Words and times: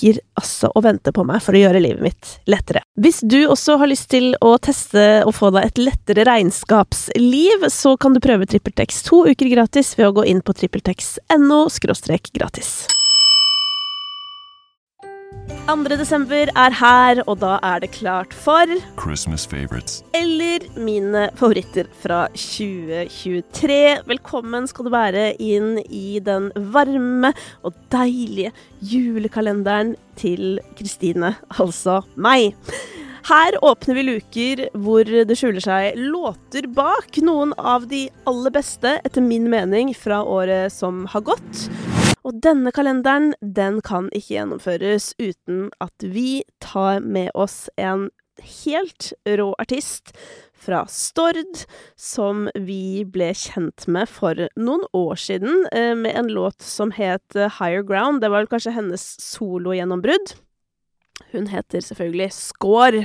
ligger 0.00 0.20
altså 0.34 0.70
og 0.74 0.84
venter 0.84 1.12
på 1.12 1.24
meg 1.24 1.42
for 1.42 1.56
å 1.56 1.60
gjøre 1.60 1.80
livet 1.82 2.02
mitt 2.02 2.30
lettere. 2.50 2.82
Hvis 3.00 3.20
du 3.22 3.46
også 3.46 3.78
har 3.80 3.90
lyst 3.90 4.10
til 4.10 4.34
å 4.40 4.56
teste 4.58 5.24
og 5.26 5.34
få 5.34 5.50
deg 5.54 5.66
et 5.70 5.78
lettere 5.78 6.26
regnskapsliv, 6.28 7.68
så 7.68 7.96
kan 7.96 8.14
du 8.14 8.20
prøve 8.20 8.46
TrippelTex 8.46 9.02
to 9.08 9.24
uker 9.28 9.50
gratis 9.52 9.96
ved 9.98 10.10
å 10.10 10.16
gå 10.20 10.24
inn 10.30 10.42
på 10.42 10.56
trippeltex.no 10.56 11.66
gratis. 12.32 12.99
2. 15.70 15.84
desember 16.00 16.50
er 16.58 16.74
her, 16.74 17.20
og 17.30 17.36
da 17.44 17.52
er 17.62 17.82
det 17.84 17.92
klart 17.94 18.32
for 18.34 18.66
Christmas 18.98 19.44
favorites. 19.46 20.00
Eller 20.18 20.64
mine 20.74 21.28
favoritter 21.38 21.86
fra 22.02 22.24
2023. 22.34 23.76
Velkommen 24.10 24.66
skal 24.66 24.88
du 24.88 24.90
være 24.90 25.28
inn 25.38 25.76
i 25.86 26.18
den 26.26 26.48
varme 26.74 27.30
og 27.62 27.78
deilige 27.94 28.50
julekalenderen 28.82 29.94
til 30.18 30.58
Kristine, 30.74 31.36
altså 31.62 32.00
meg. 32.18 32.50
Her 33.30 33.60
åpner 33.62 33.94
vi 33.94 34.06
luker 34.08 34.64
hvor 34.74 35.06
det 35.06 35.38
skjuler 35.38 35.62
seg 35.62 36.02
låter 36.02 36.66
bak. 36.66 37.20
Noen 37.22 37.54
av 37.54 37.86
de 37.86 38.08
aller 38.26 38.58
beste, 38.58 38.96
etter 39.06 39.22
min 39.22 39.46
mening, 39.52 39.94
fra 39.94 40.24
året 40.26 40.74
som 40.74 41.04
har 41.14 41.28
gått. 41.30 41.68
Og 42.30 42.36
denne 42.44 42.70
kalenderen, 42.70 43.32
den 43.42 43.80
kan 43.82 44.06
ikke 44.14 44.36
gjennomføres 44.36 45.08
uten 45.18 45.64
at 45.82 46.04
vi 46.06 46.44
tar 46.62 47.00
med 47.02 47.32
oss 47.34 47.64
en 47.74 48.04
helt 48.62 49.08
rå 49.26 49.48
artist 49.58 50.12
fra 50.54 50.84
Stord, 50.86 51.64
som 51.98 52.46
vi 52.54 53.02
ble 53.02 53.32
kjent 53.34 53.88
med 53.90 54.06
for 54.06 54.46
noen 54.54 54.84
år 54.94 55.18
siden, 55.18 55.66
eh, 55.74 55.96
med 55.98 56.14
en 56.14 56.30
låt 56.30 56.62
som 56.62 56.94
het 56.94 57.34
eh, 57.34 57.50
Higher 57.58 57.82
Ground. 57.82 58.22
Det 58.22 58.30
var 58.30 58.44
vel 58.44 58.52
kanskje 58.54 58.76
hennes 58.78 59.08
sologjennombrudd. 59.24 60.36
Hun 61.34 61.50
heter 61.50 61.82
selvfølgelig 61.82 62.30
Skår. 62.36 63.02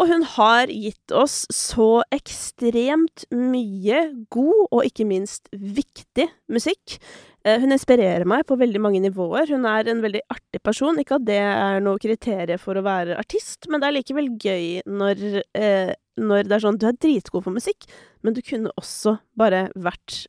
Og 0.00 0.08
hun 0.08 0.24
har 0.32 0.72
gitt 0.72 1.12
oss 1.14 1.44
så 1.52 2.00
ekstremt 2.14 3.28
mye 3.30 4.00
god, 4.32 4.64
og 4.72 4.88
ikke 4.88 5.06
minst 5.06 5.52
viktig, 5.52 6.30
musikk. 6.50 6.96
Eh, 7.44 7.60
hun 7.60 7.74
inspirerer 7.76 8.24
meg 8.28 8.46
på 8.48 8.56
veldig 8.60 8.80
mange 8.80 9.02
nivåer. 9.04 9.50
Hun 9.52 9.66
er 9.68 9.90
en 9.90 10.02
veldig 10.04 10.22
artig 10.32 10.62
person. 10.64 10.98
Ikke 11.00 11.18
at 11.18 11.26
det 11.28 11.40
er 11.44 11.82
noe 11.84 12.00
kriterium 12.00 12.60
for 12.60 12.80
å 12.80 12.84
være 12.86 13.18
artist, 13.20 13.68
men 13.68 13.82
det 13.82 13.90
er 13.90 13.98
likevel 13.98 14.30
gøy 14.40 14.68
når, 14.88 15.42
eh, 15.54 15.92
når 16.16 16.48
det 16.48 16.56
er 16.56 16.64
sånn 16.64 16.78
Du 16.80 16.86
er 16.88 16.96
dritgod 16.96 17.44
på 17.44 17.52
musikk, 17.52 17.84
men 18.22 18.34
du 18.34 18.40
kunne 18.40 18.72
også 18.80 19.18
bare 19.36 19.68
vært 19.76 20.24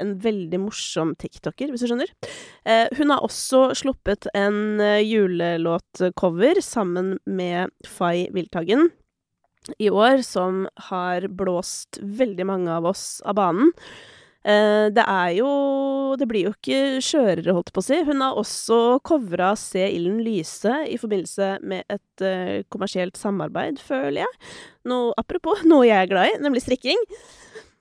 en 0.00 0.14
veldig 0.22 0.60
morsom 0.62 1.14
tiktoker, 1.20 1.70
hvis 1.70 1.84
du 1.84 1.90
skjønner. 1.90 2.12
Eh, 2.64 2.88
hun 2.96 3.12
har 3.12 3.24
også 3.26 3.70
sluppet 3.76 4.30
en 4.34 4.80
eh, 4.80 5.02
julelåtcover 5.04 6.62
sammen 6.64 7.18
med 7.26 7.74
Fay 7.86 8.28
Wilthagen 8.34 8.88
i 9.78 9.90
år 9.92 10.24
som 10.24 10.64
har 10.88 11.28
blåst 11.28 12.00
veldig 12.00 12.46
mange 12.48 12.72
av 12.72 12.88
oss 12.88 13.20
av 13.28 13.36
banen. 13.36 13.74
Eh, 14.40 14.86
det 14.88 15.02
er 15.04 15.32
jo 15.36 15.48
Det 16.16 16.24
blir 16.26 16.46
jo 16.46 16.52
ikke 16.54 17.00
skjørere, 17.04 17.52
holdt 17.54 17.72
på 17.74 17.82
å 17.82 17.86
si. 17.86 17.98
Hun 18.06 18.22
har 18.24 18.38
også 18.40 18.98
covra 19.06 19.52
Se 19.58 19.84
ilden 19.84 20.22
lyse 20.24 20.72
i 20.88 20.96
forbindelse 21.00 21.60
med 21.62 21.84
et 21.92 22.24
uh, 22.24 22.64
kommersielt 22.72 23.20
samarbeid, 23.20 23.78
føler 23.78 24.24
jeg. 24.24 24.40
Noe, 24.90 25.12
apropos 25.20 25.62
noe 25.70 25.86
jeg 25.86 26.06
er 26.06 26.10
glad 26.10 26.32
i, 26.32 26.40
nemlig 26.42 26.64
strikking. 26.64 26.98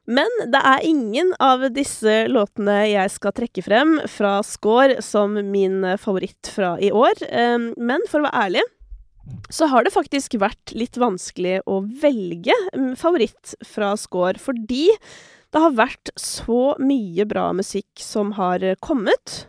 Men 0.09 0.29
det 0.49 0.61
er 0.65 0.85
ingen 0.85 1.31
av 1.41 1.67
disse 1.73 2.23
låtene 2.29 2.79
jeg 2.89 3.13
skal 3.13 3.33
trekke 3.37 3.63
frem 3.65 3.97
fra 4.09 4.39
Score 4.45 5.03
som 5.05 5.37
min 5.51 5.83
favoritt 6.01 6.49
fra 6.53 6.75
i 6.81 6.89
år. 6.93 7.17
Um, 7.29 7.71
men 7.77 8.05
for 8.09 8.21
å 8.21 8.27
være 8.27 8.45
ærlig 8.45 8.65
så 9.53 9.67
har 9.69 9.85
det 9.85 9.93
faktisk 9.93 10.37
vært 10.41 10.73
litt 10.77 10.97
vanskelig 10.97 11.59
å 11.69 11.81
velge 12.01 12.55
mm, 12.73 12.95
favoritt 12.99 13.53
fra 13.65 13.95
Score, 13.99 14.37
fordi 14.41 14.87
det 15.53 15.63
har 15.63 15.77
vært 15.77 16.11
så 16.19 16.75
mye 16.81 17.25
bra 17.29 17.49
musikk 17.57 18.03
som 18.03 18.35
har 18.37 18.63
kommet. 18.85 19.45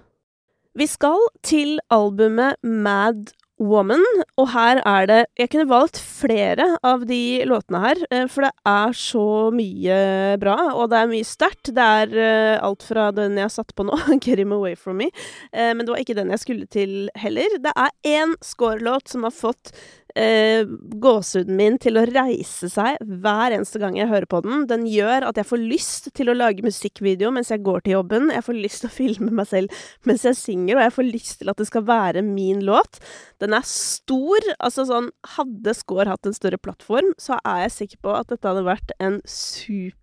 Vi 0.78 0.86
skal 0.86 1.18
til 1.42 1.78
albumet 1.92 2.56
Mad 2.62 3.32
Woman, 3.60 4.00
og 4.40 4.46
her 4.54 4.78
er 4.88 5.06
det 5.06 5.18
Jeg 5.36 5.50
kunne 5.52 5.68
valgt 5.68 5.98
flere 6.00 6.64
av 6.86 7.02
de 7.08 7.42
låtene 7.44 7.82
her, 7.82 7.98
eh, 8.10 8.24
for 8.30 8.46
det 8.46 8.52
er 8.64 8.94
så 8.96 9.50
mye 9.52 9.98
bra, 10.40 10.56
og 10.72 10.88
det 10.90 10.96
er 11.00 11.10
mye 11.10 11.28
sterkt. 11.28 11.72
Det 11.76 11.84
er 12.00 12.14
uh, 12.16 12.64
alt 12.64 12.82
fra 12.82 13.10
den 13.12 13.36
jeg 13.36 13.52
satte 13.52 13.76
på 13.76 13.84
nå, 13.84 13.98
'Get 14.22 14.40
Him 14.40 14.54
Away 14.56 14.74
From 14.76 14.96
Me', 15.02 15.10
uh, 15.52 15.74
men 15.74 15.84
det 15.84 15.92
var 15.92 16.00
ikke 16.00 16.16
den 16.16 16.32
jeg 16.32 16.40
skulle 16.40 16.66
til 16.66 17.10
heller. 17.20 17.58
Det 17.60 17.72
er 17.76 17.92
én 18.08 18.32
score-låt 18.40 19.12
som 19.12 19.28
har 19.28 19.34
fått 19.34 19.74
eh, 20.18 20.68
gåsehuden 21.02 21.56
min 21.58 21.78
til 21.82 21.98
å 22.00 22.06
reise 22.08 22.70
seg 22.72 22.98
hver 23.00 23.54
eneste 23.56 23.80
gang 23.82 23.98
jeg 23.98 24.10
hører 24.10 24.28
på 24.30 24.42
den. 24.44 24.66
Den 24.70 24.86
gjør 24.90 25.28
at 25.30 25.40
jeg 25.40 25.48
får 25.48 25.62
lyst 25.62 26.10
til 26.16 26.32
å 26.32 26.36
lage 26.36 26.64
musikkvideo 26.66 27.32
mens 27.34 27.52
jeg 27.52 27.64
går 27.66 27.84
til 27.84 27.98
jobben. 27.98 28.30
Jeg 28.34 28.46
får 28.46 28.58
lyst 28.58 28.84
til 28.84 28.90
å 28.90 28.96
filme 29.00 29.30
meg 29.40 29.50
selv 29.50 29.80
mens 30.08 30.26
jeg 30.26 30.38
synger, 30.38 30.78
og 30.78 30.84
jeg 30.86 30.96
får 30.98 31.10
lyst 31.10 31.38
til 31.42 31.52
at 31.52 31.60
det 31.60 31.68
skal 31.70 31.86
være 31.88 32.24
min 32.26 32.64
låt. 32.66 33.00
Den 33.42 33.56
er 33.56 33.66
stor. 33.68 34.50
Altså 34.58 34.86
sånn 34.88 35.10
Hadde 35.36 35.74
Skår 35.76 36.10
hatt 36.10 36.28
en 36.28 36.36
større 36.36 36.60
plattform, 36.60 37.14
så 37.20 37.38
er 37.44 37.66
jeg 37.66 37.76
sikker 37.76 38.04
på 38.06 38.14
at 38.16 38.30
dette 38.32 38.48
hadde 38.48 38.66
vært 38.66 38.94
en 39.00 39.20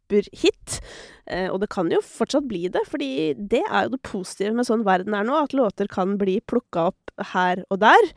superhit. 0.08 0.80
Eh, 1.28 1.50
og 1.52 1.60
det 1.62 1.70
kan 1.70 1.90
jo 1.92 2.00
fortsatt 2.02 2.48
bli 2.48 2.68
det, 2.72 2.84
fordi 2.88 3.34
det 3.36 3.64
er 3.68 3.88
jo 3.88 3.96
det 3.96 4.04
positive 4.08 4.54
med 4.56 4.68
sånn 4.68 4.86
verden 4.88 5.14
er 5.14 5.28
nå, 5.28 5.36
at 5.36 5.56
låter 5.56 5.88
kan 5.88 6.18
bli 6.18 6.40
plukka 6.48 6.90
opp 6.92 7.12
her 7.34 7.64
og 7.70 7.82
der. 7.82 8.12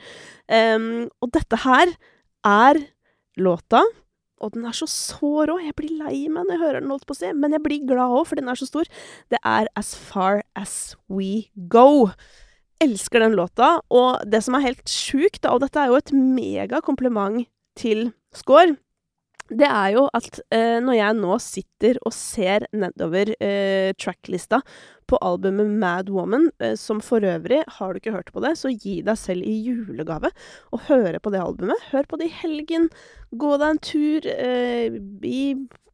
Um, 0.51 1.09
og 1.21 1.33
dette 1.35 1.63
her 1.65 1.91
er 2.47 2.81
låta, 3.41 3.83
og 4.41 4.55
den 4.55 4.65
er 4.65 4.77
så 4.77 4.87
så 4.89 5.47
rå. 5.49 5.59
Jeg 5.61 5.77
blir 5.77 5.97
lei 5.99 6.29
meg 6.29 6.47
når 6.47 6.55
jeg 6.55 6.63
hører 6.63 6.81
den, 6.81 6.93
holdt 6.93 7.09
på 7.09 7.17
å 7.17 7.21
si, 7.21 7.33
men 7.37 7.57
jeg 7.57 7.65
blir 7.65 7.89
glad 7.89 8.15
òg, 8.15 8.29
for 8.29 8.41
den 8.41 8.49
er 8.49 8.61
så 8.61 8.69
stor. 8.69 8.89
Det 9.33 9.41
er 9.45 9.69
As 9.77 9.93
Far 9.97 10.45
As 10.57 10.95
We 11.11 11.51
Go. 11.73 12.11
Elsker 12.81 13.21
den 13.21 13.37
låta, 13.37 13.81
og 13.93 14.23
det 14.25 14.41
som 14.47 14.57
er 14.57 14.71
helt 14.71 14.89
sjukt, 14.89 15.45
og 15.45 15.61
dette 15.67 15.83
er 15.83 15.91
jo 15.91 15.99
et 16.01 16.15
megakompliment 16.17 17.45
til 17.77 18.09
Skår 18.37 18.79
det 19.51 19.67
er 19.67 19.95
jo 19.97 20.05
at 20.15 20.39
eh, 20.55 20.79
når 20.83 20.97
jeg 20.97 21.17
nå 21.19 21.37
sitter 21.43 21.99
og 22.07 22.15
ser 22.15 22.67
nedover 22.77 23.33
eh, 23.43 23.91
tracklista 23.99 24.61
på 25.11 25.19
albumet 25.27 25.73
Mad 25.83 26.11
Woman, 26.15 26.49
eh, 26.63 26.77
som 26.79 27.01
for 27.03 27.25
øvrig, 27.27 27.65
har 27.79 27.93
du 27.93 28.01
ikke 28.01 28.15
hørt 28.15 28.31
på 28.35 28.43
det, 28.45 28.55
så 28.61 28.71
gi 28.71 29.01
deg 29.07 29.19
selv 29.19 29.47
i 29.47 29.57
julegave 29.67 30.31
å 30.71 30.81
høre 30.87 31.19
på 31.23 31.35
det 31.35 31.43
albumet. 31.43 31.91
Hør 31.91 32.07
på 32.11 32.21
det 32.21 32.31
i 32.31 32.39
helgen. 32.45 32.89
Gå 33.35 33.57
deg 33.59 33.69
en 33.75 33.85
tur 33.91 34.31
eh, 34.37 35.01
i, 35.27 35.45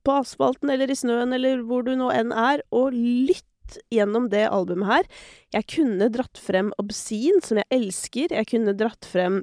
på 0.04 0.20
asfalten 0.20 0.72
eller 0.72 0.92
i 0.92 0.98
snøen 0.98 1.32
eller 1.36 1.64
hvor 1.66 1.86
du 1.86 1.94
nå 1.96 2.12
enn 2.12 2.36
er, 2.36 2.64
og 2.76 2.92
lytt 2.92 3.80
gjennom 3.90 4.28
det 4.30 4.44
albumet 4.52 4.90
her. 4.90 5.12
Jeg 5.56 5.70
kunne 5.72 6.12
dratt 6.12 6.38
frem 6.38 6.72
Obscene, 6.80 7.40
som 7.42 7.58
jeg 7.62 7.70
elsker. 7.72 8.36
Jeg 8.36 8.52
kunne 8.52 8.76
dratt 8.76 9.08
frem 9.08 9.42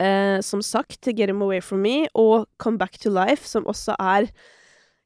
Eh, 0.00 0.40
som 0.40 0.62
sagt, 0.62 1.06
'Get 1.06 1.28
Him 1.28 1.42
Away 1.42 1.60
From 1.60 1.82
Me' 1.82 2.08
og 2.14 2.46
'Come 2.58 2.78
Back 2.78 2.98
To 2.98 3.10
Life', 3.10 3.46
som 3.46 3.66
også 3.66 3.94
er 3.98 4.30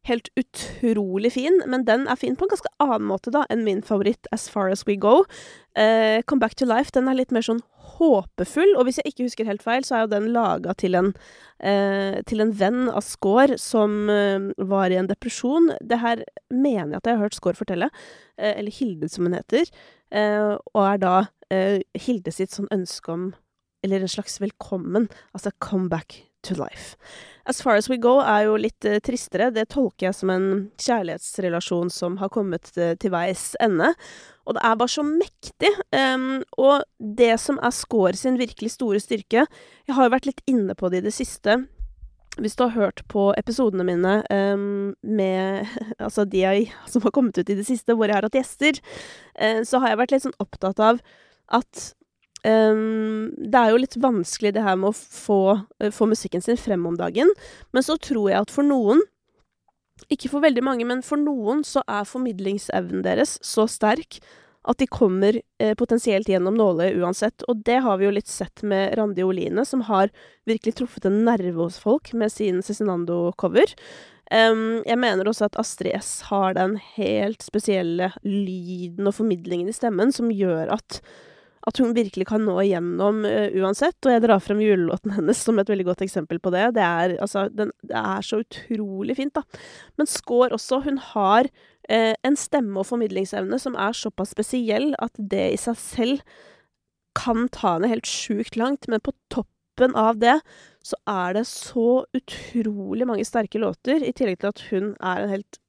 helt 0.09 0.29
utrolig 0.37 1.33
fin, 1.33 1.61
men 1.71 1.85
den 1.87 2.09
er 2.11 2.19
fin 2.19 2.35
på 2.37 2.47
en 2.47 2.51
ganske 2.51 2.71
annen 2.83 3.07
måte 3.07 3.31
da 3.35 3.45
enn 3.53 3.63
min 3.67 3.83
favoritt 3.87 4.27
As 4.35 4.49
Far 4.51 4.73
As 4.73 4.83
We 4.89 4.97
Go. 4.97 5.23
Eh, 5.79 6.23
Come 6.27 6.41
Back 6.43 6.57
To 6.59 6.67
Life 6.67 6.91
den 6.95 7.09
er 7.09 7.15
litt 7.15 7.31
mer 7.35 7.45
sånn 7.47 7.63
håpefull, 7.99 8.75
og 8.77 8.87
hvis 8.87 8.99
jeg 8.99 9.13
ikke 9.13 9.27
husker 9.29 9.49
helt 9.49 9.63
feil, 9.63 9.87
så 9.87 9.97
er 9.97 10.05
jo 10.05 10.13
den 10.15 10.33
laga 10.35 10.75
til, 10.79 10.97
eh, 10.99 12.19
til, 12.27 12.43
en 12.43 12.53
venn 12.59 12.89
av 12.91 13.05
Skaar 13.07 13.55
som 13.63 14.11
eh, 14.11 14.51
var 14.59 14.91
i 14.91 14.99
en 14.99 15.11
depresjon. 15.11 15.71
Det 15.81 16.01
her 16.03 16.25
mener 16.51 16.97
jeg 16.97 17.03
at 17.03 17.11
jeg 17.11 17.19
har 17.19 17.25
hørt 17.27 17.39
Skaar 17.39 17.59
fortelle, 17.59 17.91
eh, 18.39 18.57
eller 18.57 18.75
Hilde 18.75 19.11
som 19.13 19.29
hun 19.29 19.39
heter, 19.39 19.71
eh, 20.11 20.57
og 20.75 20.83
er 20.87 20.99
da 20.99 21.15
Hilde 21.53 22.33
sitt 22.33 22.49
sånn 22.55 22.71
ønske 22.73 23.13
om 23.13 23.25
eller 23.83 24.01
en 24.01 24.11
slags 24.11 24.41
velkommen, 24.41 25.09
altså 25.33 25.53
come 25.59 25.89
back 25.93 26.23
to 26.43 26.55
life. 26.55 26.97
As 27.45 27.63
Far 27.63 27.77
As 27.77 27.91
We 27.91 27.99
Go 27.99 28.21
er 28.23 28.47
jo 28.47 28.59
litt 28.61 28.87
uh, 28.87 29.01
tristere. 29.03 29.51
Det 29.55 29.67
tolker 29.75 30.09
jeg 30.09 30.19
som 30.19 30.31
en 30.31 30.47
kjærlighetsrelasjon 30.79 31.91
som 31.91 32.19
har 32.21 32.31
kommet 32.35 32.71
uh, 32.79 32.93
til 32.99 33.15
veis 33.15 33.53
ende. 33.63 33.93
Og 34.47 34.57
det 34.57 34.63
er 34.67 34.79
bare 34.79 34.95
så 34.95 35.05
mektig. 35.07 35.71
Um, 35.95 36.43
og 36.59 36.87
det 36.99 37.35
som 37.43 37.59
er 37.63 37.75
Score 37.75 38.15
sin 38.19 38.39
virkelig 38.41 38.75
store 38.77 39.03
styrke 39.03 39.47
Jeg 39.47 39.95
har 39.97 40.07
jo 40.07 40.15
vært 40.15 40.29
litt 40.31 40.43
inne 40.51 40.75
på 40.79 40.91
det 40.91 41.03
i 41.03 41.07
det 41.09 41.15
siste. 41.15 41.65
Hvis 42.41 42.57
du 42.57 42.65
har 42.65 42.77
hørt 42.77 43.03
på 43.13 43.27
episodene 43.37 43.85
mine 43.87 44.15
um, 44.31 44.95
med 45.03 45.67
Altså 46.03 46.25
de 46.25 46.45
jeg, 46.45 46.71
som 46.87 47.03
har 47.03 47.15
kommet 47.15 47.39
ut 47.39 47.51
i 47.51 47.59
det 47.59 47.67
siste, 47.67 47.95
hvor 47.95 48.07
jeg 48.07 48.19
har 48.19 48.27
hatt 48.27 48.39
gjester, 48.39 48.79
uh, 49.39 49.61
så 49.67 49.83
har 49.83 49.93
jeg 49.93 50.03
vært 50.05 50.15
litt 50.15 50.27
sånn 50.29 50.41
opptatt 50.43 50.83
av 50.83 51.03
at 51.53 51.91
Um, 52.43 53.31
det 53.39 53.55
er 53.55 53.71
jo 53.71 53.79
litt 53.79 53.95
vanskelig 54.03 54.51
det 54.57 54.65
her 54.67 54.75
med 54.75 54.91
å 54.91 54.97
få, 54.97 55.43
uh, 55.63 55.91
få, 55.95 56.09
musikken 56.11 56.43
sin 56.43 56.59
frem 56.59 56.83
om 56.91 56.97
dagen, 56.99 57.31
men 57.71 57.85
så 57.87 57.95
tror 58.03 58.33
jeg 58.33 58.43
at 58.43 58.51
for 58.55 58.67
noen 58.67 59.05
Ikke 60.11 60.27
for 60.33 60.43
veldig 60.43 60.65
mange, 60.67 60.83
men 60.83 61.05
for 61.07 61.21
noen 61.21 61.61
så 61.63 61.85
er 61.87 62.09
formidlingsevnen 62.09 63.05
deres 63.05 63.37
så 63.47 63.69
sterk 63.71 64.19
at 64.67 64.79
de 64.83 64.89
kommer 64.91 65.39
uh, 65.39 65.75
potensielt 65.79 66.27
gjennom 66.27 66.57
nåløyet 66.59 66.99
uansett. 66.99 67.45
Og 67.47 67.63
det 67.67 67.79
har 67.85 68.01
vi 68.01 68.09
jo 68.09 68.15
litt 68.17 68.31
sett 68.31 68.65
med 68.67 68.97
Randi 68.99 69.23
Oline, 69.23 69.63
som 69.67 69.85
har 69.87 70.11
virkelig 70.49 70.75
truffet 70.81 71.07
en 71.07 71.23
nerve 71.27 71.55
hos 71.61 71.79
folk 71.83 72.11
med 72.19 72.35
sin 72.35 72.59
Cezinando-cover. 72.67 73.75
Um, 74.33 74.83
jeg 74.89 74.99
mener 74.99 75.29
også 75.29 75.47
at 75.47 75.59
Astrid 75.61 75.95
S 75.99 76.13
har 76.31 76.55
den 76.59 76.79
helt 76.97 77.43
spesielle 77.45 78.11
lyden 78.27 79.07
og 79.07 79.19
formidlingen 79.19 79.71
i 79.71 79.77
stemmen 79.77 80.15
som 80.15 80.35
gjør 80.35 80.73
at 80.79 81.03
at 81.69 81.79
hun 81.79 81.95
virkelig 81.95 82.27
kan 82.31 82.43
nå 82.47 82.57
igjennom 82.65 83.23
uh, 83.27 83.49
uansett. 83.63 83.99
Og 84.03 84.15
jeg 84.15 84.25
drar 84.25 84.43
frem 84.43 84.63
julelåten 84.65 85.15
hennes 85.17 85.43
som 85.43 85.61
et 85.61 85.71
veldig 85.71 85.89
godt 85.91 86.05
eksempel 86.07 86.41
på 86.43 86.53
det. 86.55 86.73
Det 86.79 86.87
er, 86.87 87.17
altså, 87.23 87.47
den, 87.53 87.75
det 87.87 87.99
er 87.99 88.27
så 88.27 88.43
utrolig 88.43 89.19
fint, 89.19 89.37
da. 89.39 89.45
Men 90.01 90.11
Skaar 90.11 90.57
også, 90.57 90.83
hun 90.87 90.99
har 91.13 91.51
uh, 91.51 92.15
en 92.15 92.39
stemme 92.39 92.83
og 92.83 92.89
formidlingsevne 92.91 93.61
som 93.63 93.79
er 93.79 93.97
såpass 93.97 94.35
spesiell 94.37 94.93
at 95.03 95.15
det 95.19 95.53
i 95.53 95.61
seg 95.61 95.79
selv 95.81 96.41
kan 97.19 97.49
ta 97.53 97.77
henne 97.77 97.91
helt 97.93 98.09
sjukt 98.09 98.57
langt, 98.57 98.89
men 98.89 99.03
på 99.05 99.13
toppen 99.33 99.97
av 99.99 100.17
det 100.23 100.39
så 100.83 100.97
er 101.09 101.37
det 101.37 101.45
så 101.51 102.05
utrolig 102.17 103.07
mange 103.07 103.27
sterke 103.29 103.61
låter, 103.61 104.01
i 104.01 104.15
tillegg 104.17 104.41
til 104.41 104.53
at 104.53 104.65
hun 104.71 104.95
er 104.99 105.27
en 105.27 105.37
helt 105.37 105.61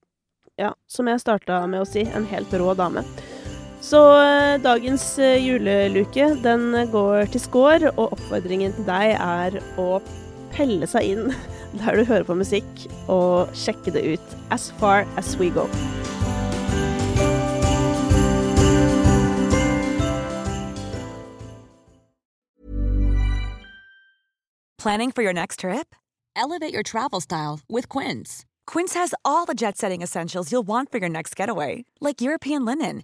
Ja, 0.54 0.76
som 0.86 1.08
jeg 1.10 1.18
starta 1.18 1.64
med 1.66 1.82
å 1.82 1.88
si, 1.90 2.04
en 2.06 2.28
helt 2.30 2.54
rå 2.62 2.76
dame. 2.78 3.02
Så 3.84 4.00
eh, 4.24 4.62
dagens 4.64 5.20
eh, 5.20 5.44
juleluke, 5.44 6.30
den 6.40 6.72
går 6.92 7.26
til 7.34 7.42
skår, 7.44 7.90
og 7.98 8.14
oppfordringen 8.16 8.72
til 8.78 8.86
deg 8.88 9.18
er 9.20 9.58
å 9.76 9.98
pelle 10.56 10.88
seg 10.88 11.10
inn 11.12 11.34
der 11.82 12.00
du 12.00 12.06
hører 12.08 12.24
på 12.24 12.38
musikk, 12.40 12.86
og 13.12 13.52
sjekke 13.52 13.92
det 13.92 14.06
ut 14.16 14.38
as 14.56 14.70
far 14.80 15.04
as 15.20 15.36
we 15.36 15.52
go. 15.52 15.68
Planning 24.80 25.12
for 25.12 25.24
your 25.24 25.34
next 25.34 25.60
trip? 25.60 25.96
Elevate 26.36 26.74
your 26.74 26.84
travel 26.84 27.20
style 27.20 27.60
with 27.68 27.90
Quince. 27.90 28.46
Quince 28.66 28.94
has 28.94 29.14
all 29.26 29.46
the 29.46 29.54
jet 29.54 29.78
setting 29.78 30.02
essentials 30.02 30.54
you'll 30.54 30.68
want 30.68 30.90
for 30.90 31.00
your 31.00 31.10
next 31.10 31.36
getaway, 31.36 31.84
like 32.00 32.22
European 32.22 32.64
linen 32.64 33.04